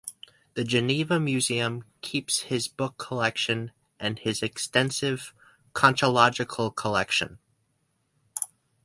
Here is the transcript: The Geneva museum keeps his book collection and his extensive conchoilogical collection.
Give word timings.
The 0.55 0.63
Geneva 0.63 1.19
museum 1.19 1.83
keeps 2.01 2.39
his 2.49 2.67
book 2.67 2.97
collection 2.97 3.71
and 3.99 4.17
his 4.17 4.41
extensive 4.41 5.31
conchoilogical 5.73 6.75
collection. 6.75 7.37